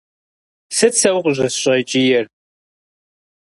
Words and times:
Сыт 0.75 0.93
сэ 0.99 1.09
укъыщӏысщӏэкӏиер? 1.17 2.25